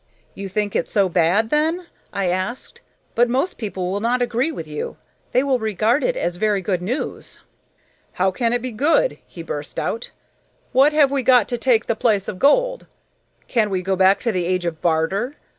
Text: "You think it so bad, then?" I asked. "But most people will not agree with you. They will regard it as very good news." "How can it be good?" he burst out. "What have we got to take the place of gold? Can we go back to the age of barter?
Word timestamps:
"You 0.33 0.49
think 0.49 0.75
it 0.75 0.89
so 0.89 1.07
bad, 1.09 1.51
then?" 1.51 1.85
I 2.11 2.25
asked. 2.25 2.81
"But 3.13 3.29
most 3.29 3.59
people 3.59 3.91
will 3.91 3.99
not 3.99 4.19
agree 4.19 4.51
with 4.51 4.67
you. 4.67 4.97
They 5.31 5.43
will 5.43 5.59
regard 5.59 6.03
it 6.03 6.17
as 6.17 6.37
very 6.37 6.59
good 6.59 6.81
news." 6.81 7.39
"How 8.13 8.31
can 8.31 8.51
it 8.51 8.63
be 8.63 8.71
good?" 8.71 9.19
he 9.27 9.43
burst 9.43 9.77
out. 9.79 10.09
"What 10.71 10.91
have 10.91 11.11
we 11.11 11.21
got 11.21 11.47
to 11.49 11.57
take 11.59 11.85
the 11.85 11.95
place 11.95 12.27
of 12.27 12.39
gold? 12.39 12.87
Can 13.47 13.69
we 13.69 13.83
go 13.83 13.95
back 13.95 14.19
to 14.21 14.31
the 14.31 14.45
age 14.45 14.65
of 14.65 14.81
barter? 14.81 15.35